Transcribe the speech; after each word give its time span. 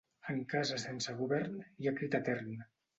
En 0.33 0.39
casa 0.53 0.79
sense 0.85 1.15
govern 1.21 1.63
hi 1.69 1.87
ha 1.93 1.97
crit 2.03 2.23
etern. 2.25 2.55